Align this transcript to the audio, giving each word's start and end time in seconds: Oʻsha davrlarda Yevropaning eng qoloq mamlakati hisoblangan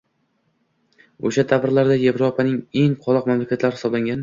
Oʻsha 1.31 1.45
davrlarda 1.51 1.99
Yevropaning 2.05 2.59
eng 2.85 2.99
qoloq 3.07 3.31
mamlakati 3.33 3.75
hisoblangan 3.79 4.19